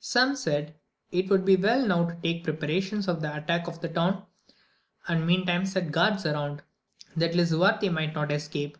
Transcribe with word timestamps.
Some 0.00 0.34
said, 0.34 0.76
it 1.10 1.28
would 1.28 1.44
be 1.44 1.56
well 1.56 1.86
now 1.86 2.06
to 2.06 2.16
make 2.22 2.42
preparations 2.44 3.04
for 3.04 3.12
the 3.12 3.36
attack 3.36 3.68
of 3.68 3.82
the 3.82 3.88
town, 3.90 4.24
and 5.06 5.26
mean 5.26 5.44
time 5.44 5.66
set 5.66 5.92
guards 5.92 6.24
around, 6.24 6.62
that 7.16 7.34
Lisuarte 7.34 7.90
might 7.90 8.14
not 8.14 8.32
escape. 8.32 8.78